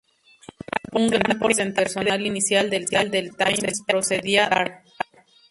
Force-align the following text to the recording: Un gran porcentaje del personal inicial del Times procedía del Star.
Un 0.93 1.09
gran 1.11 1.37
porcentaje 1.37 1.63
del 1.63 1.73
personal 1.75 2.25
inicial 2.25 2.71
del 2.71 2.89
Times 3.37 3.83
procedía 3.85 4.45
del 4.49 4.59
Star. 4.59 4.83